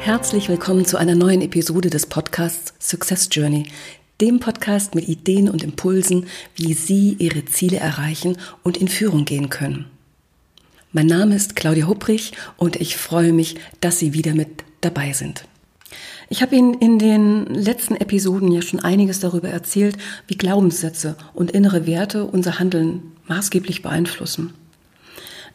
Herzlich 0.00 0.48
willkommen 0.48 0.86
zu 0.86 0.96
einer 0.96 1.14
neuen 1.14 1.42
Episode 1.42 1.90
des 1.90 2.06
Podcasts 2.06 2.72
Success 2.80 3.28
Journey, 3.30 3.66
dem 4.20 4.40
Podcast 4.40 4.94
mit 4.94 5.08
Ideen 5.08 5.50
und 5.50 5.62
Impulsen, 5.62 6.26
wie 6.54 6.72
Sie 6.72 7.14
Ihre 7.18 7.44
Ziele 7.44 7.78
erreichen 7.78 8.38
und 8.62 8.76
in 8.76 8.88
Führung 8.88 9.24
gehen 9.24 9.50
können. 9.50 9.86
Mein 10.92 11.06
Name 11.06 11.34
ist 11.34 11.56
Claudia 11.56 11.86
Hupprich 11.86 12.32
und 12.56 12.76
ich 12.76 12.96
freue 12.96 13.32
mich, 13.32 13.56
dass 13.80 13.98
Sie 13.98 14.14
wieder 14.14 14.34
mit 14.34 14.64
dabei 14.80 15.12
sind. 15.12 15.44
Ich 16.30 16.42
habe 16.42 16.56
Ihnen 16.56 16.74
in 16.74 16.98
den 16.98 17.46
letzten 17.46 17.96
Episoden 17.96 18.52
ja 18.52 18.62
schon 18.62 18.80
einiges 18.80 19.20
darüber 19.20 19.48
erzählt, 19.48 19.96
wie 20.26 20.36
Glaubenssätze 20.36 21.16
und 21.34 21.50
innere 21.50 21.86
Werte 21.86 22.24
unser 22.24 22.58
Handeln 22.58 23.12
maßgeblich 23.26 23.82
beeinflussen. 23.82 24.54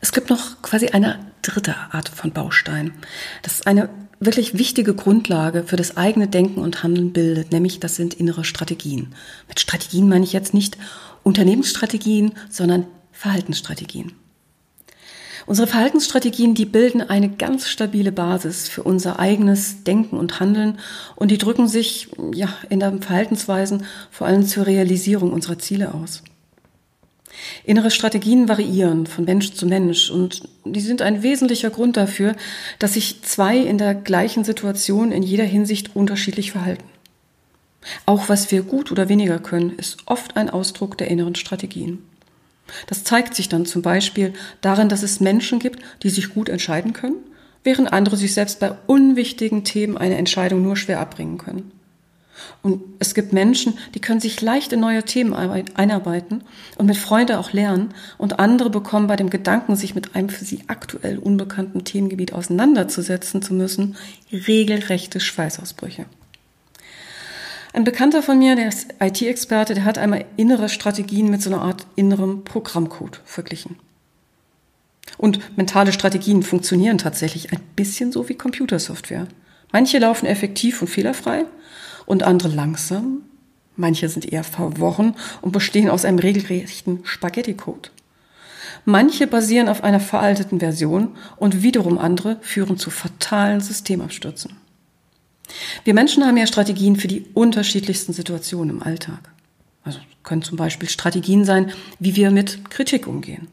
Es 0.02 0.12
gibt 0.12 0.30
noch 0.30 0.62
quasi 0.62 0.90
eine 0.90 1.20
dritte 1.42 1.76
Art 1.92 2.10
von 2.10 2.32
Baustein. 2.32 2.94
Das 3.42 3.54
ist 3.54 3.68
eine 3.68 3.90
wirklich 4.20 4.58
wichtige 4.58 4.94
Grundlage 4.94 5.64
für 5.64 5.76
das 5.76 5.98
eigene 5.98 6.28
Denken 6.28 6.60
und 6.60 6.84
Handeln 6.84 7.14
bildet, 7.14 7.52
nämlich 7.52 7.80
das 7.80 7.96
sind 7.96 8.14
innere 8.14 8.44
Strategien. 8.44 9.14
Mit 9.48 9.60
Strategien 9.60 10.08
meine 10.08 10.26
ich 10.26 10.34
jetzt 10.34 10.54
nicht 10.54 10.78
Unternehmensstrategien, 11.24 12.34
sondern 12.50 12.86
Verhaltensstrategien. 13.12 14.14
Unsere 15.46 15.68
Verhaltensstrategien, 15.68 16.56
die 16.56 16.66
bilden 16.66 17.02
eine 17.02 17.30
ganz 17.30 17.68
stabile 17.68 18.14
Basis 18.14 18.70
für 18.70 18.84
unser 18.84 19.20
eigenes 19.20 19.84
Denken 19.84 20.18
und 20.18 20.40
Handeln 20.40 20.80
und 21.16 21.32
die 21.32 21.38
drücken 21.38 21.68
sich 21.68 22.10
ja 22.34 22.48
in 22.70 22.80
den 22.80 23.02
Verhaltensweisen 23.02 23.86
vor 24.10 24.28
allem 24.28 24.46
zur 24.46 24.66
Realisierung 24.66 25.34
unserer 25.34 25.60
Ziele 25.60 25.94
aus. 25.94 26.24
Innere 27.64 27.92
Strategien 27.92 28.48
variieren 28.48 29.08
von 29.08 29.26
Mensch 29.26 29.54
zu 29.54 29.66
Mensch 29.66 30.10
und 30.10 30.44
die 30.66 30.82
sind 30.82 31.02
ein 31.02 31.24
wesentlicher 31.24 31.70
Grund 31.70 31.98
dafür, 31.98 32.36
dass 32.80 32.94
sich 32.94 33.22
zwei 33.24 33.58
in 33.58 33.78
der 33.78 33.96
gleichen 33.96 34.44
Situation 34.44 35.12
in 35.12 35.24
jeder 35.24 35.44
Hinsicht 35.44 35.96
unterschiedlich 35.96 36.52
verhalten. 36.52 36.84
Auch 38.06 38.30
was 38.30 38.52
wir 38.52 38.64
gut 38.64 38.92
oder 38.92 39.10
weniger 39.10 39.40
können, 39.40 39.76
ist 39.78 39.98
oft 40.06 40.38
ein 40.38 40.50
Ausdruck 40.50 40.98
der 40.98 41.10
inneren 41.10 41.36
Strategien. 41.36 42.00
Das 42.88 43.04
zeigt 43.04 43.36
sich 43.36 43.50
dann 43.50 43.66
zum 43.66 43.82
Beispiel 43.82 44.34
darin, 44.62 44.90
dass 44.90 45.04
es 45.04 45.20
Menschen 45.20 45.60
gibt, 45.60 45.82
die 46.02 46.10
sich 46.10 46.34
gut 46.34 46.50
entscheiden 46.50 46.94
können, 46.94 47.18
während 47.64 47.92
andere 47.92 48.18
sich 48.18 48.34
selbst 48.34 48.60
bei 48.60 48.72
unwichtigen 48.88 49.64
Themen 49.64 49.98
eine 49.98 50.16
Entscheidung 50.16 50.62
nur 50.62 50.78
schwer 50.78 51.00
abbringen 51.00 51.38
können. 51.38 51.72
Und 52.62 52.82
es 53.00 53.14
gibt 53.14 53.34
Menschen, 53.34 53.78
die 53.94 54.00
können 54.00 54.20
sich 54.20 54.42
leicht 54.42 54.72
in 54.72 54.80
neue 54.80 55.04
Themen 55.04 55.34
einarbeiten 55.34 56.44
und 56.78 56.86
mit 56.86 56.98
Freude 56.98 57.40
auch 57.40 57.52
lernen. 57.52 57.94
Und 58.18 58.40
andere 58.40 58.70
bekommen 58.70 59.08
bei 59.08 59.16
dem 59.16 59.30
Gedanken, 59.30 59.76
sich 59.76 59.96
mit 59.96 60.16
einem 60.16 60.30
für 60.30 60.46
sie 60.46 60.64
aktuell 60.68 61.18
unbekannten 61.18 61.84
Themengebiet 61.84 62.34
auseinanderzusetzen 62.34 63.42
zu 63.42 63.54
müssen, 63.54 63.96
regelrechte 64.32 65.20
Schweißausbrüche. 65.20 66.06
Ein 67.74 67.84
Bekannter 67.84 68.22
von 68.22 68.38
mir, 68.38 68.56
der 68.56 68.68
ist 68.68 68.94
IT-Experte, 69.00 69.74
der 69.74 69.84
hat 69.84 69.98
einmal 69.98 70.26
innere 70.38 70.70
Strategien 70.70 71.30
mit 71.32 71.42
so 71.42 71.50
einer 71.50 71.64
Art 71.64 71.88
innerem 71.96 72.44
Programmcode 72.44 73.20
verglichen. 73.26 73.78
Und 75.18 75.58
mentale 75.58 75.92
Strategien 75.92 76.44
funktionieren 76.44 76.98
tatsächlich 76.98 77.52
ein 77.52 77.60
bisschen 77.76 78.12
so 78.12 78.30
wie 78.30 78.36
Computersoftware. 78.36 79.28
Manche 79.72 79.98
laufen 79.98 80.28
effektiv 80.28 80.82
und 80.82 80.88
fehlerfrei 80.88 81.46
und 82.06 82.24
andere 82.24 82.50
langsam. 82.50 83.22
Manche 83.76 84.08
sind 84.10 84.32
eher 84.32 84.44
verworren 84.44 85.16
und 85.42 85.52
bestehen 85.52 85.90
aus 85.90 86.06
einem 86.06 86.20
regelrechten 86.20 87.00
Spaghetti-Code. 87.04 87.90
Manche 88.86 89.28
basieren 89.28 89.70
auf 89.70 89.84
einer 89.84 90.00
veralteten 90.00 90.60
Version 90.60 91.16
und 91.38 91.64
wiederum 91.64 91.98
andere 91.98 92.38
führen 92.42 92.78
zu 92.78 92.90
fatalen 92.90 93.62
Systemabstürzen. 93.62 94.58
Wir 95.84 95.94
Menschen 95.94 96.26
haben 96.26 96.38
ja 96.38 96.48
Strategien 96.48 96.96
für 96.96 97.08
die 97.08 97.26
unterschiedlichsten 97.34 98.14
Situationen 98.14 98.78
im 98.78 98.84
Alltag. 98.84 99.32
Also 99.84 100.00
können 100.24 100.42
zum 100.42 100.58
Beispiel 100.58 100.90
Strategien 100.90 101.46
sein, 101.46 101.72
wie 102.00 102.16
wir 102.16 102.32
mit 102.32 102.70
Kritik 102.70 103.08
umgehen. 103.08 103.48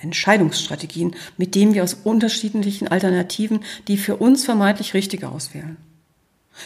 Entscheidungsstrategien, 0.00 1.16
mit 1.36 1.54
denen 1.54 1.74
wir 1.74 1.82
aus 1.82 1.94
unterschiedlichen 1.94 2.88
Alternativen 2.88 3.60
die 3.88 3.96
für 3.96 4.16
uns 4.16 4.44
vermeintlich 4.44 4.94
richtige 4.94 5.28
auswählen. 5.28 5.76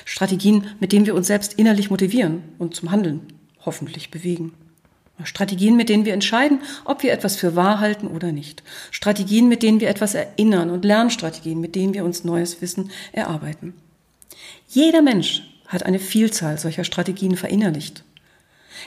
Strategien, 0.04 0.66
mit 0.80 0.92
denen 0.92 1.06
wir 1.06 1.14
uns 1.14 1.26
selbst 1.26 1.54
innerlich 1.54 1.90
motivieren 1.90 2.42
und 2.58 2.74
zum 2.74 2.90
Handeln 2.90 3.20
hoffentlich 3.64 4.10
bewegen. 4.10 4.52
Strategien, 5.24 5.76
mit 5.76 5.88
denen 5.88 6.04
wir 6.04 6.14
entscheiden, 6.14 6.60
ob 6.84 7.02
wir 7.02 7.12
etwas 7.12 7.36
für 7.36 7.54
wahr 7.54 7.80
halten 7.80 8.08
oder 8.08 8.32
nicht. 8.32 8.62
Strategien, 8.90 9.48
mit 9.48 9.62
denen 9.62 9.80
wir 9.80 9.88
etwas 9.88 10.14
erinnern 10.14 10.70
und 10.70 10.84
Lernstrategien, 10.84 11.60
mit 11.60 11.74
denen 11.74 11.94
wir 11.94 12.04
uns 12.04 12.24
neues 12.24 12.60
Wissen 12.60 12.90
erarbeiten. 13.12 13.74
Jeder 14.68 15.02
Mensch 15.02 15.42
hat 15.68 15.84
eine 15.84 15.98
Vielzahl 15.98 16.58
solcher 16.58 16.84
Strategien 16.84 17.36
verinnerlicht. 17.36 18.04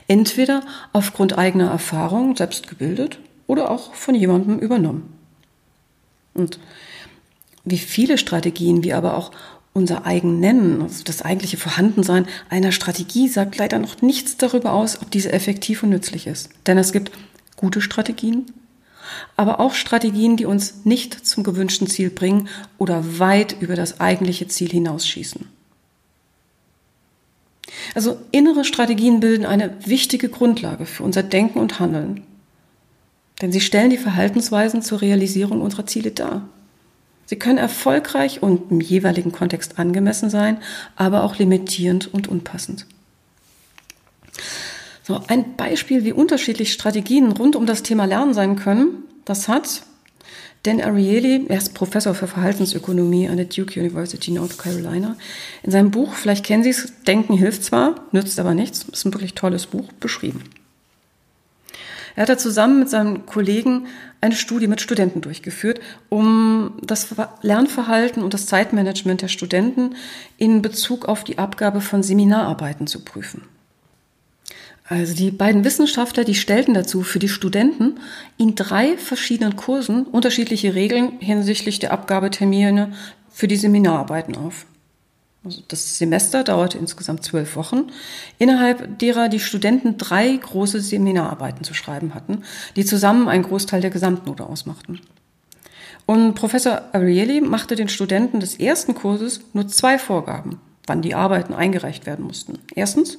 Entweder 0.08 0.64
aufgrund 0.94 1.38
eigener 1.38 1.70
Erfahrung 1.72 2.36
selbst 2.36 2.68
gebildet 2.68 3.20
oder 3.48 3.72
auch 3.72 3.94
von 3.94 4.16
jemandem 4.16 4.60
übernommen. 4.60 5.14
Und 6.34 6.60
wie 7.64 7.78
viele 7.78 8.18
Strategien 8.18 8.84
wir 8.84 8.98
aber 8.98 9.18
auch 9.18 9.32
unser 9.75 10.06
eigen 10.06 10.40
nennen, 10.40 10.81
also 10.81 11.03
das 11.03 11.22
eigentliche 11.22 11.58
Vorhandensein 11.58 12.28
einer 12.50 12.72
Strategie, 12.72 13.28
sagt 13.28 13.58
leider 13.58 13.78
noch 13.78 14.02
nichts 14.02 14.38
darüber 14.38 14.72
aus, 14.72 15.02
ob 15.02 15.12
diese 15.12 15.34
effektiv 15.34 15.84
und 15.84 15.90
nützlich 15.90 16.28
ist. 16.28 16.50
Denn 16.66 16.78
es 16.78 16.94
gibt 16.94 17.12
gute 17.58 17.81
Strategien, 17.81 18.46
aber 19.36 19.59
auch 19.59 19.74
Strategien, 19.74 20.38
die 20.38 20.46
uns 20.46 20.86
nicht 20.86 21.28
zum 21.28 21.44
gewünschten 21.44 21.88
Ziel 21.88 22.09
bringen 22.09 22.47
oder 22.78 23.19
weit 23.19 23.58
über 23.62 23.75
das 23.75 24.00
eigentliche 24.00 24.47
Ziel 24.47 24.69
hinausschießen. 24.69 25.46
Also 27.96 28.18
innere 28.31 28.63
Strategien 28.63 29.19
bilden 29.19 29.46
eine 29.46 29.75
wichtige 29.86 30.30
Grundlage 30.30 30.86
für 30.86 31.03
unser 31.03 31.22
Denken 31.22 31.59
und 31.59 31.81
Handeln. 31.81 32.24
Denn 33.42 33.52
sie 33.52 33.59
stellen 33.59 33.90
die 33.90 33.97
Verhaltensweisen 33.97 34.81
zur 34.81 35.02
Realisierung 35.02 35.62
unserer 35.62 35.86
Ziele 35.86 36.12
dar. 36.12 36.47
Sie 37.25 37.38
können 37.38 37.58
erfolgreich 37.58 38.44
und 38.44 38.72
im 38.72 38.81
jeweiligen 38.81 39.31
Kontext 39.31 39.80
angemessen 39.80 40.30
sein, 40.30 40.58
aber 40.96 41.24
auch 41.24 41.38
limitierend 41.38 42.13
und 42.13 42.28
unpassend. 42.28 42.86
So, 45.03 45.22
ein 45.28 45.56
Beispiel, 45.56 46.03
wie 46.03 46.13
unterschiedlich 46.13 46.74
Strategien 46.74 47.31
rund 47.31 47.56
um 47.56 47.66
das 47.66 47.84
Thema 47.84 48.06
Lernen 48.06 48.34
sein 48.34 48.56
können, 48.56 49.03
das 49.24 49.47
hat 49.47 49.84
Dan 50.66 50.81
Ariely, 50.81 51.46
er 51.47 51.59
ist 51.59 51.75
Professor 51.75 52.16
für 52.16 52.25
Verhaltensökonomie 52.25 53.30
an 53.30 53.38
der 53.38 53.46
Duke 53.46 53.80
University 53.80 54.31
North 54.31 54.57
Carolina, 54.57 55.16
in 55.62 55.72
seinem 55.72 55.92
Buch, 55.92 56.13
vielleicht 56.13 56.44
kennen 56.44 56.63
Sie 56.63 56.72
es, 56.72 56.92
Denken 57.06 57.38
hilft 57.38 57.63
zwar, 57.63 58.07
nützt 58.12 58.40
aber 58.40 58.56
nichts, 58.56 58.84
ist 58.92 59.06
ein 59.06 59.13
wirklich 59.13 59.36
tolles 59.36 59.68
Buch, 59.68 59.92
beschrieben. 60.00 60.42
Er 62.16 62.22
hat 62.24 62.30
da 62.30 62.38
zusammen 62.38 62.80
mit 62.80 62.90
seinem 62.90 63.26
Kollegen 63.26 63.88
eine 64.22 64.36
Studie 64.36 64.68
mit 64.68 64.81
Studenten 64.81 65.22
durchgeführt, 65.22 65.81
um 66.09 66.74
das 66.81 67.14
Lernverhalten 67.42 68.24
und 68.24 68.34
das 68.34 68.46
Zeitmanagement 68.46 69.22
der 69.22 69.28
Studenten 69.28 69.96
in 70.38 70.62
Bezug 70.62 71.06
auf 71.08 71.24
die 71.24 71.38
Abgabe 71.38 71.81
von 71.81 72.04
Seminararbeiten 72.04 72.88
zu 72.88 73.04
prüfen. 73.04 73.42
Also 74.88 75.16
die 75.16 75.31
beiden 75.31 75.63
Wissenschaftler, 75.63 76.24
die 76.24 76.36
stellten 76.36 76.75
dazu 76.75 77.01
für 77.01 77.18
die 77.18 77.28
Studenten 77.28 78.00
in 78.38 78.54
drei 78.54 78.98
verschiedenen 78.98 79.56
Kursen 79.56 80.06
unterschiedliche 80.06 80.75
Regeln 80.75 81.19
hinsichtlich 81.19 81.80
der 81.80 81.92
Abgabetermine 81.92 82.94
für 83.31 83.48
die 83.48 83.57
Seminararbeiten 83.57 84.36
auf. 84.36 84.68
Also 85.45 85.62
das 85.68 85.97
Semester 85.97 86.44
dauerte 86.44 86.77
insgesamt 86.77 87.24
zwölf 87.24 87.56
Wochen, 87.56 87.92
innerhalb 88.39 88.97
derer 89.00 89.30
die 89.30 89.39
Studenten 89.39 89.97
drei 89.97 90.36
große 90.36 90.81
Seminararbeiten 90.81 91.63
zu 91.63 91.74
schreiben 91.74 92.15
hatten, 92.15 92.44
die 92.75 92.83
zusammen 92.83 93.30
einen 93.30 93.44
Großteil 93.44 93.81
der 93.81 93.92
Gesamtnote 93.92 94.45
ausmachten. 94.45 95.00
Und 96.07 96.33
Professor 96.36 96.81
Ariely 96.94 97.42
machte 97.42 97.75
den 97.75 97.89
Studenten 97.89 98.39
des 98.39 98.59
ersten 98.59 98.95
Kurses 98.95 99.42
nur 99.53 99.68
zwei 99.68 99.97
Vorgaben, 99.97 100.59
wann 100.88 101.01
die 101.01 101.15
Arbeiten 101.15 101.53
eingereicht 101.53 102.06
werden 102.06 102.25
mussten. 102.25 102.59
Erstens 102.75 103.18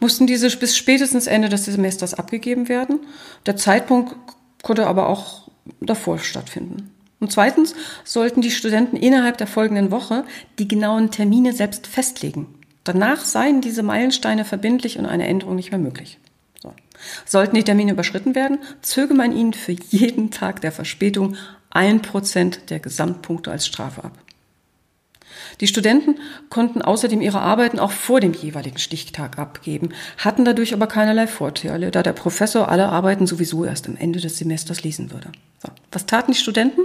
mussten 0.00 0.26
diese 0.26 0.54
bis 0.56 0.76
spätestens 0.76 1.26
Ende 1.26 1.48
des 1.48 1.64
Semesters 1.64 2.14
abgegeben 2.14 2.68
werden. 2.68 3.00
Der 3.46 3.56
Zeitpunkt 3.56 4.14
konnte 4.62 4.86
aber 4.86 5.08
auch 5.08 5.48
davor 5.80 6.18
stattfinden. 6.18 6.92
Und 7.18 7.32
zweitens 7.32 7.74
sollten 8.04 8.42
die 8.42 8.50
Studenten 8.50 8.96
innerhalb 8.96 9.38
der 9.38 9.46
folgenden 9.46 9.90
Woche 9.90 10.24
die 10.58 10.68
genauen 10.68 11.10
Termine 11.10 11.52
selbst 11.52 11.86
festlegen. 11.86 12.46
Danach 12.84 13.24
seien 13.24 13.60
diese 13.60 13.82
Meilensteine 13.82 14.44
verbindlich 14.44 14.98
und 14.98 15.06
eine 15.06 15.26
Änderung 15.26 15.56
nicht 15.56 15.70
mehr 15.70 15.80
möglich. 15.80 16.18
So. 16.62 16.72
Sollten 17.24 17.56
die 17.56 17.64
Termine 17.64 17.92
überschritten 17.92 18.34
werden, 18.34 18.58
zöge 18.82 19.14
man 19.14 19.36
ihnen 19.36 19.54
für 19.54 19.72
jeden 19.72 20.30
Tag 20.30 20.60
der 20.60 20.72
Verspätung 20.72 21.36
ein 21.70 22.00
Prozent 22.02 22.70
der 22.70 22.80
Gesamtpunkte 22.80 23.50
als 23.50 23.66
Strafe 23.66 24.04
ab. 24.04 24.18
Die 25.60 25.66
Studenten 25.66 26.16
konnten 26.50 26.82
außerdem 26.82 27.20
ihre 27.20 27.40
Arbeiten 27.40 27.78
auch 27.78 27.92
vor 27.92 28.20
dem 28.20 28.32
jeweiligen 28.32 28.78
Stichtag 28.78 29.38
abgeben, 29.38 29.90
hatten 30.18 30.44
dadurch 30.44 30.74
aber 30.74 30.86
keinerlei 30.86 31.26
Vorteile, 31.26 31.90
da 31.90 32.02
der 32.02 32.12
Professor 32.12 32.68
alle 32.68 32.88
Arbeiten 32.88 33.26
sowieso 33.26 33.64
erst 33.64 33.88
am 33.88 33.96
Ende 33.96 34.20
des 34.20 34.38
Semesters 34.38 34.82
lesen 34.82 35.10
würde. 35.10 35.32
So. 35.62 35.68
Was 35.92 36.06
taten 36.06 36.32
die 36.32 36.38
Studenten? 36.38 36.82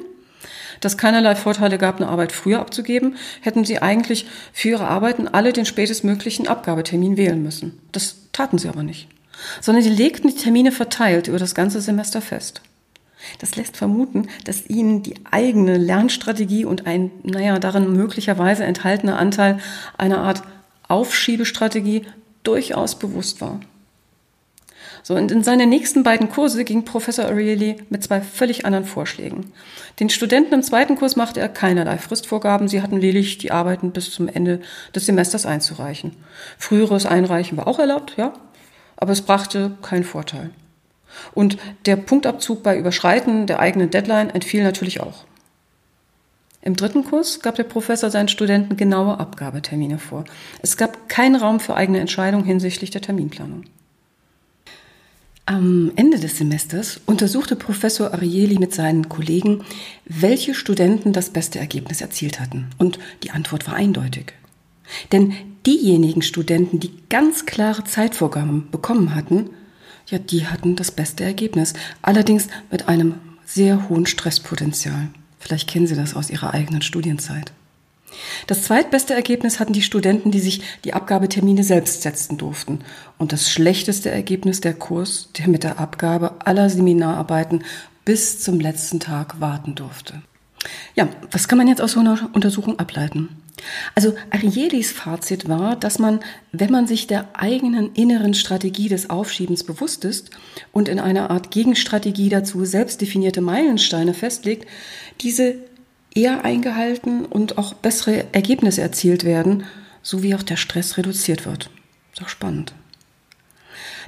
Dass 0.82 0.98
keinerlei 0.98 1.36
Vorteile 1.36 1.78
gab, 1.78 1.98
eine 1.98 2.10
Arbeit 2.10 2.32
früher 2.32 2.60
abzugeben, 2.60 3.16
hätten 3.40 3.64
sie 3.64 3.82
eigentlich 3.82 4.26
für 4.52 4.70
ihre 4.70 4.88
Arbeiten 4.88 5.28
alle 5.28 5.54
den 5.54 5.66
spätestmöglichen 5.66 6.48
Abgabetermin 6.48 7.18
wählen 7.18 7.42
müssen. 7.42 7.80
Das 7.92 8.18
taten 8.34 8.58
sie 8.58 8.68
aber 8.68 8.84
nicht, 8.84 9.08
sondern 9.62 9.84
sie 9.84 9.90
legten 9.90 10.28
die 10.28 10.36
Termine 10.36 10.72
verteilt 10.72 11.28
über 11.28 11.38
das 11.38 11.56
ganze 11.56 11.82
Semester 11.82 12.22
fest. 12.22 12.62
Das 13.40 13.56
lässt 13.56 13.78
vermuten, 13.78 14.28
dass 14.46 14.68
ihnen 14.68 15.04
die 15.04 15.14
eigene 15.30 15.78
Lernstrategie 15.78 16.66
und 16.66 16.88
ein, 16.88 17.12
naja, 17.24 17.60
darin 17.60 17.94
möglicherweise 17.94 18.64
enthaltener 18.64 19.20
Anteil 19.20 19.60
einer 19.98 20.20
Art 20.20 20.42
Aufschiebestrategie 20.88 22.06
durchaus 22.44 22.98
bewusst 22.98 23.40
war. 23.40 23.60
So, 25.04 25.16
und 25.16 25.32
in 25.32 25.44
seine 25.44 25.66
nächsten 25.66 26.04
beiden 26.04 26.30
Kurse 26.30 26.64
ging 26.64 26.86
Professor 26.86 27.26
O'Reilly 27.26 27.78
mit 27.90 28.04
zwei 28.04 28.22
völlig 28.22 28.66
anderen 28.66 28.86
Vorschlägen. 28.86 29.52
Den 30.00 30.10
Studenten 30.10 30.54
im 30.54 30.64
zweiten 30.64 30.96
Kurs 30.96 31.16
machte 31.16 31.40
er 31.40 31.50
keinerlei 31.50 31.98
Fristvorgaben. 31.98 32.68
Sie 32.68 32.82
hatten 32.82 32.98
lediglich 32.98 33.38
die 33.38 33.52
Arbeiten 33.52 33.92
bis 33.92 34.12
zum 34.12 34.28
Ende 34.28 34.62
des 34.94 35.08
Semesters 35.08 35.46
einzureichen. 35.46 36.16
Früheres 36.58 37.06
Einreichen 37.06 37.58
war 37.58 37.68
auch 37.68 37.80
erlaubt, 37.80 38.14
ja, 38.18 38.34
aber 38.96 39.12
es 39.12 39.22
brachte 39.22 39.78
keinen 39.82 40.04
Vorteil. 40.04 40.52
Und 41.34 41.58
der 41.86 41.96
Punktabzug 41.96 42.64
bei 42.64 42.78
Überschreiten 42.78 43.48
der 43.48 43.60
eigenen 43.60 43.90
Deadline 43.90 44.30
entfiel 44.30 44.64
natürlich 44.64 45.02
auch. 45.02 45.26
Im 46.62 46.76
dritten 46.76 47.04
Kurs 47.04 47.40
gab 47.40 47.56
der 47.56 47.64
Professor 47.64 48.12
seinen 48.12 48.28
Studenten 48.28 48.78
genaue 48.78 49.20
Abgabetermine 49.20 49.98
vor. 49.98 50.26
Es 50.62 50.78
gab 50.78 51.10
keinen 51.10 51.36
Raum 51.36 51.60
für 51.60 51.76
eigene 51.76 52.00
Entscheidung 52.00 52.44
hinsichtlich 52.44 52.92
der 52.92 53.02
Terminplanung. 53.02 53.64
Am 55.52 55.92
Ende 55.98 56.18
des 56.18 56.38
Semesters 56.38 57.02
untersuchte 57.06 57.58
Professor 57.58 58.14
Arieli 58.14 58.58
mit 58.58 58.74
seinen 58.74 59.10
Kollegen, 59.10 59.66
welche 60.06 60.54
Studenten 60.54 61.12
das 61.12 61.30
beste 61.30 61.60
Ergebnis 61.60 62.00
erzielt 62.00 62.40
hatten. 62.40 62.68
Und 62.78 63.00
die 63.24 63.32
Antwort 63.32 63.68
war 63.68 63.74
eindeutig. 63.74 64.32
Denn 65.12 65.34
diejenigen 65.66 66.22
Studenten, 66.22 66.80
die 66.80 66.94
ganz 67.10 67.46
klare 67.46 67.84
Zeitvorgaben 67.84 68.72
bekommen 68.72 69.14
hatten, 69.14 69.50
ja, 70.08 70.20
die 70.20 70.48
hatten 70.48 70.78
das 70.78 70.90
beste 70.90 71.26
Ergebnis. 71.26 71.74
Allerdings 72.02 72.48
mit 72.72 72.88
einem 72.88 73.16
sehr 73.46 73.90
hohen 73.90 74.06
Stresspotenzial. 74.06 75.10
Vielleicht 75.38 75.70
kennen 75.70 75.86
Sie 75.86 75.96
das 75.96 76.16
aus 76.16 76.30
Ihrer 76.30 76.54
eigenen 76.54 76.82
Studienzeit. 76.82 77.52
Das 78.48 78.64
zweitbeste 78.64 79.14
Ergebnis 79.14 79.60
hatten 79.60 79.74
die 79.74 79.82
Studenten, 79.82 80.32
die 80.32 80.40
sich 80.40 80.62
die 80.84 80.94
Abgabetermine 80.94 81.64
selbst 81.64 82.02
setzen 82.02 82.38
durften. 82.38 82.80
Und 83.18 83.34
das 83.34 83.52
schlechteste 83.52 84.12
Ergebnis 84.12 84.62
der 84.62 84.74
Kurs, 84.74 85.30
der 85.38 85.48
mit 85.48 85.64
der 85.64 85.80
Abgabe 85.80 86.36
aller 86.46 86.70
Seminararbeiten 86.70 87.64
bis 88.06 88.40
zum 88.42 88.60
letzten 88.60 89.00
Tag 89.00 89.40
warten 89.40 89.76
durfte. 89.76 90.22
Ja, 90.96 91.08
was 91.32 91.48
kann 91.48 91.58
man 91.58 91.68
jetzt 91.68 91.82
aus 91.82 91.94
so 91.94 92.00
einer 92.00 92.30
Untersuchung 92.34 92.78
ableiten? 92.80 93.30
Also 93.96 94.14
Arielis 94.32 94.92
Fazit 94.92 95.48
war, 95.48 95.76
dass 95.76 96.00
man, 96.00 96.20
wenn 96.52 96.72
man 96.72 96.88
sich 96.88 97.08
der 97.08 97.30
eigenen 97.34 97.94
inneren 97.94 98.34
Strategie 98.34 98.90
des 98.90 99.10
Aufschiebens 99.10 99.64
bewusst 99.64 100.04
ist 100.06 100.32
und 100.72 100.90
in 100.90 101.00
einer 101.00 101.30
Art 101.30 101.52
Gegenstrategie 101.52 102.30
dazu 102.30 102.66
selbst 102.66 103.02
definierte 103.02 103.42
Meilensteine 103.42 104.14
festlegt, 104.14 104.68
diese 105.22 105.56
eher 106.14 106.44
eingehalten 106.44 107.26
und 107.26 107.58
auch 107.58 107.74
bessere 107.74 108.26
Ergebnisse 108.34 108.82
erzielt 108.82 109.24
werden, 109.24 109.64
sowie 110.04 110.36
auch 110.36 110.44
der 110.44 110.58
Stress 110.58 110.98
reduziert 110.98 111.46
wird. 111.46 111.70
Ist 112.14 112.22
auch 112.22 112.30
spannend. 112.30 112.74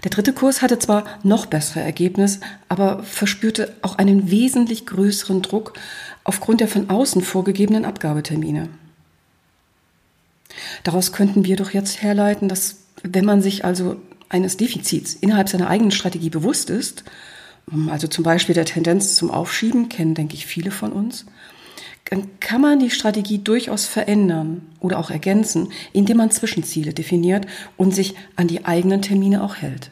Der 0.04 0.12
dritte 0.12 0.34
Kurs 0.34 0.62
hatte 0.62 0.80
zwar 0.80 1.06
noch 1.24 1.46
bessere 1.46 1.82
Ergebnisse, 1.82 2.42
aber 2.68 3.04
verspürte 3.04 3.74
auch 3.82 3.98
einen 3.98 4.30
wesentlich 4.30 4.86
größeren 4.86 5.42
Druck 5.42 5.74
aufgrund 6.24 6.60
der 6.60 6.68
von 6.68 6.90
außen 6.90 7.22
vorgegebenen 7.22 7.86
Abgabetermine. 7.86 8.70
Daraus 10.84 11.14
könnten 11.14 11.46
wir 11.46 11.56
doch 11.56 11.72
jetzt 11.72 12.02
herleiten, 12.02 12.50
dass 12.50 12.78
wenn 13.02 13.26
man 13.26 13.42
sich 13.42 13.66
also 13.66 13.98
eines 14.30 14.58
Defizits 14.58 15.14
innerhalb 15.14 15.50
seiner 15.50 15.70
eigenen 15.70 15.92
Strategie 15.92 16.30
bewusst 16.30 16.70
ist, 16.70 17.04
also 17.90 18.08
zum 18.08 18.24
Beispiel 18.24 18.56
der 18.56 18.66
Tendenz 18.66 19.16
zum 19.16 19.32
Aufschieben, 19.32 19.90
kennen, 19.90 20.16
denke 20.16 20.36
ich, 20.36 20.46
viele 20.46 20.72
von 20.72 20.92
uns, 20.92 21.26
dann 22.14 22.40
kann 22.40 22.62
man 22.62 22.78
die 22.78 22.92
Strategie 22.92 23.40
durchaus 23.40 23.88
verändern 23.88 24.62
oder 24.80 25.00
auch 25.00 25.10
ergänzen, 25.10 25.70
indem 25.94 26.18
man 26.18 26.30
Zwischenziele 26.30 26.94
definiert 26.94 27.48
und 27.76 27.96
sich 27.96 28.14
an 28.36 28.48
die 28.48 28.66
eigenen 28.66 29.02
Termine 29.02 29.44
auch 29.44 29.56
hält. 29.56 29.90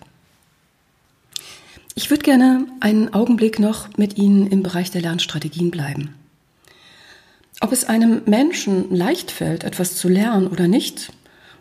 Ich 1.96 2.12
würde 2.12 2.22
gerne 2.22 2.68
einen 2.80 3.12
Augenblick 3.12 3.58
noch 3.58 3.98
mit 3.98 4.20
Ihnen 4.20 4.46
im 4.46 4.62
Bereich 4.62 4.92
der 4.92 5.02
Lernstrategien 5.02 5.72
bleiben. 5.72 6.14
Ob 7.60 7.72
es 7.72 7.86
einem 7.86 8.22
Menschen 8.28 8.96
leicht 8.96 9.32
fällt, 9.32 9.64
etwas 9.64 9.96
zu 9.96 10.08
lernen 10.08 10.46
oder 10.46 10.68
nicht, 10.68 11.12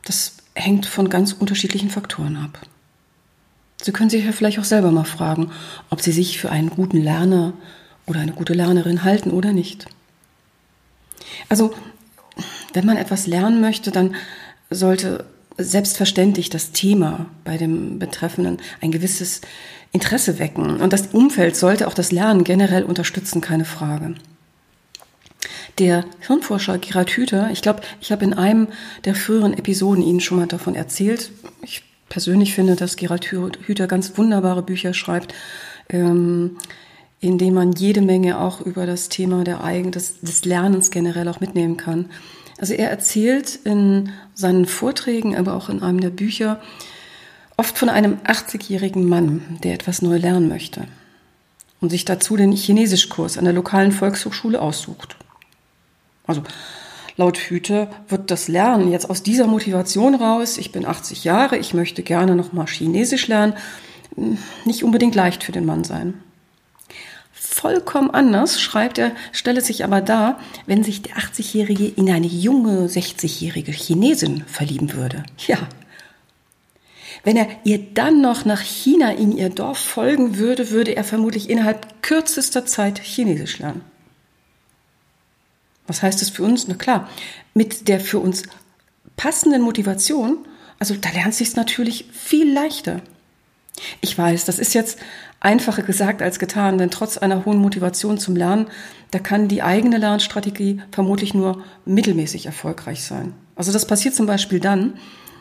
das 0.05 0.37
hängt 0.55 0.85
von 0.85 1.09
ganz 1.09 1.33
unterschiedlichen 1.33 1.89
Faktoren 1.89 2.37
ab. 2.37 2.61
Sie 3.81 3.93
können 3.93 4.11
sich 4.11 4.27
ja 4.27 4.33
vielleicht 4.33 4.59
auch 4.59 4.65
selber 4.65 4.91
mal 4.91 5.05
fragen, 5.05 5.53
ob 5.89 6.03
Sie 6.03 6.12
sich 6.12 6.39
für 6.39 6.51
einen 6.51 6.69
guten 6.69 6.99
Lerner 6.99 7.55
oder 8.05 8.21
eine 8.21 8.33
gute 8.33 8.53
Lernerin 8.53 9.05
halten 9.05 9.31
oder 9.31 9.55
nicht. 9.55 9.87
Also, 11.49 11.72
wenn 12.72 12.87
man 12.87 12.96
etwas 12.96 13.26
lernen 13.26 13.61
möchte, 13.61 13.90
dann 13.90 14.14
sollte 14.70 15.25
selbstverständlich 15.58 16.50
das 16.50 16.72
Thema 16.72 17.26
bei 17.44 17.56
dem 17.56 17.99
Betreffenden 17.99 18.58
ein 18.81 18.93
gewisses 18.93 19.40
Interesse 19.93 20.38
wecken. 20.38 20.81
Und 20.81 20.93
das 20.93 21.08
Umfeld 21.08 21.56
sollte 21.56 21.88
auch 21.88 21.94
das 21.94 22.12
Lernen 22.12 22.44
generell 22.44 22.84
unterstützen, 22.84 23.40
keine 23.40 23.64
Frage. 23.64 24.14
Der 25.78 26.05
Hirnforscher 26.20 26.78
Gerhard 26.78 27.11
Hüther, 27.11 27.50
ich 27.52 27.62
glaube, 27.62 27.81
ich 28.00 28.12
habe 28.12 28.25
in 28.25 28.34
einem 28.34 28.69
der 29.05 29.14
früheren 29.14 29.55
Episoden 29.55 30.02
Ihnen 30.02 30.20
schon 30.20 30.38
mal 30.38 30.46
davon 30.46 30.75
erzählt. 30.75 31.31
Ich 31.62 31.83
persönlich 32.09 32.54
finde, 32.54 32.76
dass 32.76 32.97
Gerhard 32.97 33.33
Hüther 33.33 33.87
ganz 33.87 34.16
wunderbare 34.18 34.62
Bücher 34.62 34.95
schreibt, 34.95 35.35
ähm, 35.88 36.59
in 37.21 37.37
denen 37.37 37.55
man 37.55 37.73
jede 37.73 38.00
Menge 38.00 38.41
auch 38.41 38.61
über 38.61 38.87
das 38.87 39.09
Thema 39.09 39.45
der 39.45 39.62
Eigen, 39.62 39.91
des, 39.93 40.21
des 40.21 40.45
Lernens 40.45 40.91
generell 40.91 41.29
auch 41.29 41.41
mitnehmen 41.41 41.77
kann. 41.77 42.07
Also 42.59 42.75
er 42.75 42.91
erzählt 42.91 43.59
in 43.65 44.11
seinen 44.35 44.67
Vorträgen, 44.67 45.37
aber 45.37 45.55
auch 45.55 45.69
in 45.69 45.83
einem 45.83 46.00
der 46.00 46.11
Bücher, 46.11 46.61
oft 47.57 47.77
von 47.77 47.91
einem 47.91 48.19
80-jährigen 48.25 49.07
Mann, 49.07 49.59
der 49.62 49.75
etwas 49.75 50.00
neu 50.00 50.17
lernen 50.17 50.49
möchte 50.49 50.87
und 51.81 51.91
sich 51.91 52.05
dazu 52.05 52.37
den 52.37 52.53
Chinesischkurs 52.53 53.37
an 53.37 53.45
der 53.45 53.53
lokalen 53.53 53.93
Volkshochschule 53.93 54.61
aussucht. 54.61 55.17
Also 56.27 56.43
laut 57.17 57.37
Hüte 57.39 57.89
wird 58.09 58.31
das 58.31 58.49
Lernen 58.49 58.91
jetzt 58.91 59.11
aus 59.11 59.23
dieser 59.23 59.47
Motivation 59.47 60.15
raus, 60.15 60.57
ich 60.57 60.73
bin 60.73 60.87
80 60.87 61.25
Jahre, 61.25 61.59
ich 61.59 61.75
möchte 61.75 62.03
gerne 62.03 62.35
noch 62.35 62.53
mal 62.53 62.67
Chinesisch 62.67 63.29
lernen, 63.29 63.55
nicht 64.65 64.85
unbedingt 64.85 65.15
leicht 65.15 65.45
für 65.45 65.53
den 65.53 65.67
Mann 65.67 65.85
sein. 65.85 66.15
Vollkommen 67.61 68.11
anders, 68.11 68.59
schreibt 68.59 68.97
er, 68.97 69.12
stelle 69.33 69.61
sich 69.61 69.85
aber 69.85 70.00
dar, 70.00 70.40
wenn 70.64 70.83
sich 70.83 71.02
der 71.02 71.17
80-Jährige 71.17 71.88
in 71.88 72.11
eine 72.11 72.26
junge 72.26 72.87
60-jährige 72.87 73.71
Chinesin 73.71 74.45
verlieben 74.47 74.95
würde. 74.95 75.25
Ja. 75.47 75.59
Wenn 77.23 77.37
er 77.37 77.49
ihr 77.64 77.79
dann 77.93 78.23
noch 78.23 78.47
nach 78.47 78.62
China 78.62 79.12
in 79.12 79.37
ihr 79.37 79.50
Dorf 79.50 79.76
folgen 79.76 80.38
würde, 80.38 80.71
würde 80.71 80.97
er 80.97 81.05
vermutlich 81.05 81.50
innerhalb 81.50 82.02
kürzester 82.02 82.64
Zeit 82.64 82.99
Chinesisch 82.99 83.59
lernen. 83.59 83.83
Was 85.87 86.02
heißt 86.02 86.23
das 86.23 86.31
für 86.31 86.45
uns? 86.45 86.67
Na 86.67 86.76
klar, 86.76 87.11
mit 87.52 87.88
der 87.88 88.00
für 88.00 88.21
uns 88.21 88.45
passenden 89.19 89.61
Motivation, 89.61 90.38
also 90.79 90.95
da 90.95 91.11
lernt 91.11 91.35
sich 91.35 91.49
es 91.49 91.57
natürlich 91.57 92.07
viel 92.11 92.50
leichter. 92.50 93.02
Ich 94.00 94.17
weiß, 94.17 94.45
das 94.45 94.59
ist 94.59 94.75
jetzt 94.75 94.99
einfacher 95.41 95.83
gesagt 95.83 96.23
als 96.23 96.39
getan, 96.39 96.79
denn 96.79 96.91
trotz 96.91 97.17
einer 97.19 97.45
hohen 97.45 97.59
Motivation 97.59 98.19
zum 98.19 98.37
Lernen, 98.37 98.67
da 99.11 99.19
kann 99.19 99.49
die 99.49 99.62
eigene 99.62 99.99
Lernstrategie 99.99 100.83
vermutlich 100.93 101.35
nur 101.35 101.65
mittelmäßig 101.85 102.47
erfolgreich 102.47 103.03
sein. 103.03 103.35
Also 103.57 103.73
das 103.73 103.87
passiert 103.87 104.15
zum 104.15 104.27
Beispiel 104.27 104.61
dann, 104.61 104.95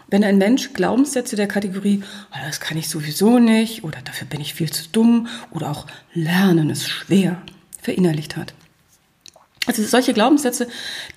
wenn 0.10 0.24
ein 0.24 0.38
Mensch 0.38 0.74
Glaubenssätze 0.74 1.36
der 1.36 1.48
Kategorie, 1.48 2.02
oh, 2.32 2.38
das 2.46 2.60
kann 2.60 2.78
ich 2.78 2.90
sowieso 2.90 3.40
nicht 3.40 3.84
oder 3.84 4.00
dafür 4.04 4.28
bin 4.28 4.42
ich 4.42 4.56
viel 4.56 4.72
zu 4.72 4.88
dumm 4.92 5.28
oder 5.52 5.70
auch 5.70 5.86
Lernen 6.14 6.70
ist 6.70 6.88
schwer 6.88 7.42
verinnerlicht 7.82 8.36
hat. 8.36 8.54
Also 9.68 9.84
solche 9.84 10.14
Glaubenssätze, 10.14 10.68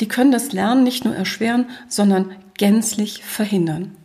die 0.01 0.09
können 0.09 0.31
das 0.31 0.53
Lernen 0.53 0.85
nicht 0.85 1.05
nur 1.05 1.17
erschweren, 1.17 1.71
sondern 1.89 2.37
gänzlich 2.59 3.25
verhindern. 3.25 3.97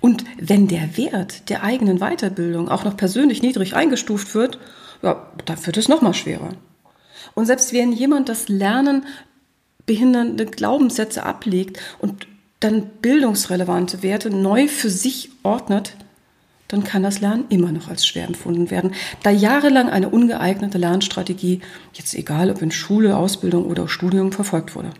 Und 0.00 0.24
wenn 0.38 0.68
der 0.68 0.96
Wert 0.96 1.48
der 1.50 1.62
eigenen 1.62 1.98
Weiterbildung 1.98 2.68
auch 2.68 2.84
noch 2.84 2.96
persönlich 2.96 3.42
niedrig 3.42 3.74
eingestuft 3.74 4.34
wird, 4.34 4.58
ja, 5.02 5.30
dann 5.44 5.66
wird 5.66 5.76
es 5.76 5.88
noch 5.88 6.02
mal 6.02 6.14
schwerer. 6.14 6.50
Und 7.34 7.46
selbst 7.46 7.72
wenn 7.72 7.92
jemand 7.92 8.28
das 8.28 8.48
Lernen 8.48 9.04
behindernde 9.86 10.46
Glaubenssätze 10.46 11.24
ablegt 11.24 11.78
und 11.98 12.26
dann 12.60 12.86
bildungsrelevante 13.02 14.02
Werte 14.02 14.30
neu 14.30 14.68
für 14.68 14.88
sich 14.88 15.30
ordnet, 15.42 15.96
dann 16.68 16.82
kann 16.82 17.02
das 17.02 17.20
Lernen 17.20 17.44
immer 17.50 17.72
noch 17.72 17.88
als 17.88 18.06
schwer 18.06 18.26
empfunden 18.26 18.70
werden, 18.70 18.94
da 19.22 19.30
jahrelang 19.30 19.90
eine 19.90 20.08
ungeeignete 20.08 20.78
Lernstrategie, 20.78 21.60
jetzt 21.92 22.14
egal 22.14 22.50
ob 22.50 22.62
in 22.62 22.70
Schule, 22.70 23.16
Ausbildung 23.16 23.66
oder 23.66 23.86
Studium, 23.86 24.32
verfolgt 24.32 24.74
wurde. 24.74 24.90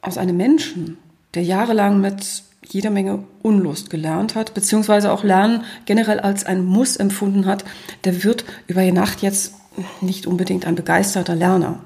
Aus 0.00 0.16
einem 0.16 0.36
Menschen, 0.36 0.96
der 1.36 1.44
jahrelang 1.44 2.00
mit 2.00 2.42
jeder 2.68 2.90
Menge 2.90 3.22
Unlust 3.42 3.90
gelernt 3.90 4.34
hat, 4.34 4.54
beziehungsweise 4.54 5.12
auch 5.12 5.22
Lernen 5.22 5.64
generell 5.84 6.18
als 6.18 6.44
ein 6.44 6.64
Muss 6.64 6.96
empfunden 6.96 7.46
hat, 7.46 7.64
der 8.04 8.24
wird 8.24 8.44
über 8.66 8.82
die 8.82 8.90
Nacht 8.90 9.22
jetzt 9.22 9.54
nicht 10.00 10.26
unbedingt 10.26 10.66
ein 10.66 10.74
begeisterter 10.74 11.36
Lerner. 11.36 11.80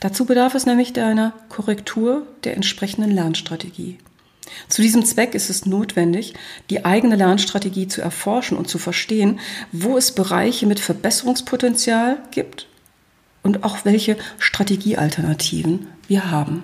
Dazu 0.00 0.24
bedarf 0.24 0.54
es 0.54 0.66
nämlich 0.66 0.98
einer 0.98 1.32
Korrektur 1.48 2.26
der 2.44 2.54
entsprechenden 2.54 3.10
Lernstrategie. 3.10 3.98
Zu 4.68 4.82
diesem 4.82 5.04
Zweck 5.04 5.34
ist 5.34 5.50
es 5.50 5.66
notwendig, 5.66 6.34
die 6.70 6.84
eigene 6.84 7.16
Lernstrategie 7.16 7.88
zu 7.88 8.00
erforschen 8.00 8.56
und 8.56 8.68
zu 8.68 8.78
verstehen, 8.78 9.40
wo 9.72 9.96
es 9.96 10.12
Bereiche 10.12 10.66
mit 10.66 10.78
Verbesserungspotenzial 10.78 12.18
gibt 12.30 12.68
und 13.42 13.64
auch 13.64 13.84
welche 13.84 14.16
Strategiealternativen 14.38 15.88
wir 16.06 16.30
haben. 16.30 16.62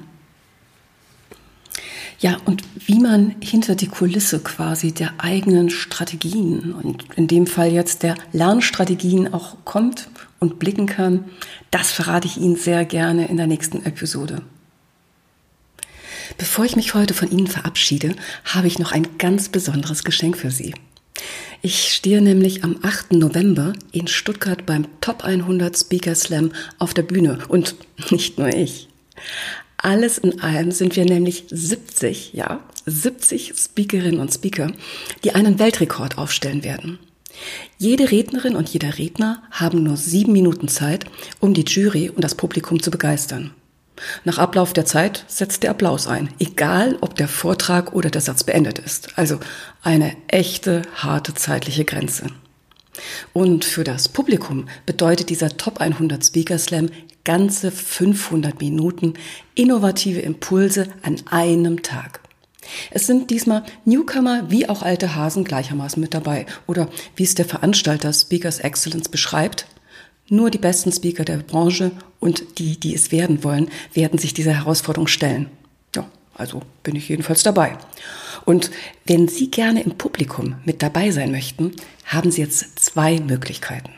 Ja, 2.21 2.37
und 2.45 2.63
wie 2.87 3.01
man 3.01 3.35
hinter 3.41 3.75
die 3.75 3.87
Kulisse 3.87 4.41
quasi 4.41 4.93
der 4.93 5.15
eigenen 5.19 5.71
Strategien 5.71 6.75
und 6.75 7.07
in 7.17 7.27
dem 7.27 7.47
Fall 7.47 7.73
jetzt 7.73 8.03
der 8.03 8.15
Lernstrategien 8.33 9.33
auch 9.33 9.57
kommt 9.65 10.09
und 10.39 10.59
blicken 10.59 10.85
kann, 10.85 11.25
das 11.71 11.91
verrate 11.91 12.27
ich 12.29 12.37
Ihnen 12.37 12.57
sehr 12.57 12.85
gerne 12.85 13.27
in 13.29 13.39
der 13.39 13.47
nächsten 13.47 13.87
Episode. 13.87 14.43
Bevor 16.37 16.67
ich 16.67 16.77
mich 16.77 16.93
heute 16.93 17.15
von 17.15 17.31
Ihnen 17.31 17.47
verabschiede, 17.47 18.15
habe 18.45 18.67
ich 18.67 18.79
noch 18.79 18.93
ein 18.93 19.17
ganz 19.17 19.49
besonderes 19.49 20.05
Geschenk 20.05 20.37
für 20.37 20.51
Sie. 20.51 20.75
Ich 21.63 21.93
stehe 21.93 22.21
nämlich 22.21 22.65
am 22.65 22.77
8. 22.83 23.13
November 23.13 23.73
in 23.93 24.07
Stuttgart 24.09 24.67
beim 24.67 24.87
Top 25.01 25.25
100 25.25 25.77
Speaker 25.77 26.15
Slam 26.15 26.53
auf 26.79 26.93
der 26.93 27.03
Bühne 27.03 27.39
und 27.49 27.77
nicht 28.11 28.39
nur 28.39 28.49
ich. 28.49 28.89
Alles 29.83 30.19
in 30.19 30.41
allem 30.41 30.73
sind 30.73 30.95
wir 30.95 31.07
nämlich 31.07 31.45
70, 31.49 32.35
ja, 32.35 32.61
70 32.85 33.55
Speakerinnen 33.57 34.21
und 34.21 34.33
Speaker, 34.33 34.73
die 35.25 35.35
einen 35.35 35.59
Weltrekord 35.59 36.19
aufstellen 36.19 36.65
werden. 36.65 36.99
Jede 37.79 38.11
Rednerin 38.11 38.57
und 38.57 38.69
jeder 38.69 38.99
Redner 38.99 39.43
haben 39.51 39.83
nur 39.83 39.97
sieben 39.97 40.33
Minuten 40.33 40.69
Zeit, 40.69 41.07
um 41.39 41.55
die 41.55 41.65
Jury 41.65 42.11
und 42.11 42.23
das 42.23 42.35
Publikum 42.35 42.83
zu 42.83 42.91
begeistern. 42.91 43.53
Nach 44.25 44.39
Ablauf 44.39 44.75
der 44.75 44.85
Zeit 44.85 45.25
setzt 45.29 45.63
der 45.63 45.71
Applaus 45.71 46.07
ein, 46.07 46.31
egal 46.39 46.99
ob 47.01 47.15
der 47.15 47.29
Vortrag 47.29 47.95
oder 47.95 48.11
der 48.11 48.21
Satz 48.21 48.45
beendet 48.45 48.79
ist. 48.79 49.17
Also 49.19 49.41
eine 49.83 50.15
echte, 50.29 50.83
harte 50.95 51.35
zeitliche 51.35 51.85
Grenze. 51.87 52.27
Und 53.33 53.65
für 53.65 53.85
das 53.85 54.09
Publikum 54.09 54.69
bedeutet 54.85 55.31
dieser 55.31 55.57
Top 55.57 55.81
100 55.81 56.25
Speaker 56.25 56.59
Slam 56.59 56.91
ganze 57.25 57.71
500 57.71 58.61
Minuten 58.61 59.15
innovative 59.55 60.21
Impulse 60.21 60.89
an 61.03 61.17
einem 61.31 61.83
Tag. 61.83 62.21
Es 62.91 63.07
sind 63.07 63.31
diesmal 63.31 63.65
Newcomer 63.85 64.51
wie 64.51 64.69
auch 64.69 64.83
alte 64.83 65.15
Hasen 65.15 65.45
gleichermaßen 65.45 66.01
mit 66.01 66.15
dabei. 66.15 66.47
Oder 66.67 66.89
wie 67.17 67.25
es 67.25 67.35
der 67.35 67.45
Veranstalter 67.45 68.13
Speakers 68.13 68.61
Excellence 68.61 69.09
beschreibt, 69.09 69.67
nur 70.29 70.51
die 70.51 70.59
besten 70.59 70.93
Speaker 70.93 71.25
der 71.25 71.39
Branche 71.39 71.91
und 72.21 72.59
die, 72.59 72.79
die 72.79 72.95
es 72.95 73.11
werden 73.11 73.43
wollen, 73.43 73.69
werden 73.93 74.19
sich 74.19 74.33
dieser 74.33 74.53
Herausforderung 74.53 75.09
stellen. 75.09 75.51
Ja, 75.97 76.09
also 76.35 76.63
bin 76.85 76.95
ich 76.95 77.09
jedenfalls 77.09 77.43
dabei. 77.43 77.77
Und 78.45 78.71
wenn 79.07 79.27
Sie 79.27 79.51
gerne 79.51 79.83
im 79.83 79.99
Publikum 79.99 80.57
mit 80.65 80.83
dabei 80.83 81.11
sein 81.11 81.33
möchten, 81.33 81.73
haben 82.05 82.31
Sie 82.31 82.43
jetzt 82.43 82.79
zwei 82.79 83.19
Möglichkeiten. 83.19 83.91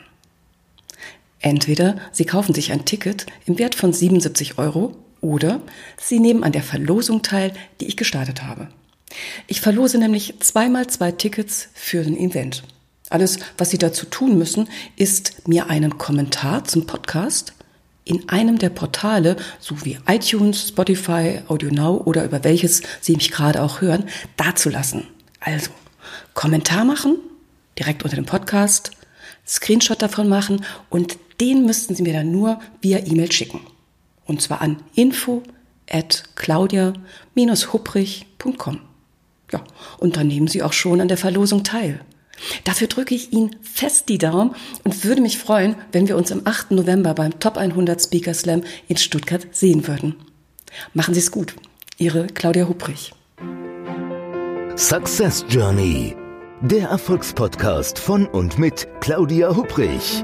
Entweder 1.43 1.97
Sie 2.13 2.23
kaufen 2.23 2.55
sich 2.55 2.71
ein 2.71 2.85
Ticket 2.85 3.25
im 3.45 3.59
Wert 3.59 3.75
von 3.75 3.91
77 3.91 4.57
Euro 4.57 4.95
oder 5.19 5.61
Sie 5.97 6.19
nehmen 6.19 6.43
an 6.43 6.53
der 6.53 6.63
Verlosung 6.63 7.21
teil, 7.21 7.51
die 7.81 7.85
ich 7.85 7.97
gestartet 7.97 8.43
habe. 8.43 8.69
Ich 9.47 9.59
verlose 9.59 9.97
nämlich 9.97 10.35
zweimal 10.39 10.87
zwei 10.87 11.11
Tickets 11.11 11.67
für 11.73 12.01
den 12.01 12.17
Event. 12.17 12.63
Alles, 13.09 13.39
was 13.57 13.71
Sie 13.71 13.77
dazu 13.77 14.05
tun 14.05 14.37
müssen, 14.37 14.69
ist 14.95 15.45
mir 15.45 15.69
einen 15.69 15.97
Kommentar 15.97 16.63
zum 16.63 16.87
Podcast 16.87 17.53
in 18.05 18.29
einem 18.29 18.57
der 18.57 18.69
Portale, 18.69 19.35
so 19.59 19.83
wie 19.83 19.97
iTunes, 20.07 20.69
Spotify, 20.69 21.41
AudioNow 21.49 22.07
oder 22.07 22.23
über 22.23 22.45
welches 22.45 22.83
Sie 23.01 23.15
mich 23.15 23.31
gerade 23.31 23.61
auch 23.61 23.81
hören, 23.81 24.05
dazulassen. 24.37 25.07
Also, 25.41 25.71
Kommentar 26.33 26.85
machen, 26.85 27.17
direkt 27.77 28.03
unter 28.03 28.15
dem 28.15 28.25
Podcast, 28.25 28.91
Screenshot 29.45 30.01
davon 30.01 30.29
machen 30.29 30.63
und 30.89 31.17
den 31.43 31.65
müssten 31.65 31.93
Sie 31.93 32.03
mir 32.03 32.13
dann 32.13 32.31
nur 32.31 32.59
via 32.81 32.99
E-Mail 32.99 33.29
schicken. 33.29 33.59
Und 34.25 34.41
zwar 34.41 34.61
an 34.61 34.77
info 34.95 35.43
at 35.89 36.23
claudia-hupprich.com. 36.35 38.79
Ja, 39.51 39.61
und 39.99 40.15
dann 40.15 40.27
nehmen 40.27 40.47
Sie 40.47 40.63
auch 40.63 40.71
schon 40.71 41.01
an 41.01 41.09
der 41.09 41.17
Verlosung 41.17 41.65
teil. 41.65 41.99
Dafür 42.63 42.87
drücke 42.87 43.13
ich 43.13 43.33
Ihnen 43.33 43.57
fest 43.61 44.07
die 44.07 44.17
Daumen 44.17 44.55
und 44.85 45.03
würde 45.03 45.19
mich 45.21 45.37
freuen, 45.37 45.75
wenn 45.91 46.07
wir 46.07 46.15
uns 46.15 46.31
am 46.31 46.43
8. 46.45 46.71
November 46.71 47.13
beim 47.13 47.37
Top 47.41 47.57
100 47.57 48.01
Speaker 48.01 48.33
Slam 48.33 48.63
in 48.87 48.95
Stuttgart 48.95 49.45
sehen 49.51 49.85
würden. 49.85 50.15
Machen 50.93 51.13
Sie 51.13 51.19
es 51.19 51.31
gut. 51.31 51.55
Ihre 51.97 52.27
Claudia 52.27 52.69
Hubrich. 52.69 53.11
Success 54.77 55.43
Journey. 55.49 56.15
Der 56.61 56.87
Erfolgspodcast 56.87 57.99
von 57.99 58.27
und 58.27 58.57
mit 58.57 58.87
Claudia 59.01 59.53
Hubrich. 59.55 60.23